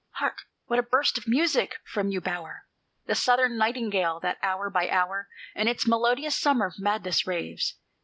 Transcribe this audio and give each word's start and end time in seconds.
Hark, 0.13 0.39
what 0.65 0.79
a 0.79 0.81
burst 0.81 1.19
of 1.19 1.27
music 1.27 1.75
from 1.85 2.09
yon 2.09 2.23
bower! 2.23 2.65
The 3.05 3.13
Southern 3.13 3.55
nightingale 3.59 4.19
that 4.21 4.39
hour 4.41 4.67
by 4.71 4.89
hour 4.89 5.29
In 5.55 5.67
its 5.67 5.85
melodious 5.87 6.35
summer 6.35 6.73
madness 6.79 7.27
raves. 7.27 7.75